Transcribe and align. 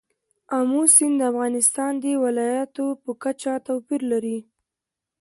آمو 0.57 0.81
سیند 0.95 1.15
د 1.19 1.21
افغانستان 1.31 1.91
د 2.03 2.05
ولایاتو 2.23 2.85
په 3.03 3.11
کچه 3.23 3.51
توپیر 3.67 4.01
لري. 4.11 4.39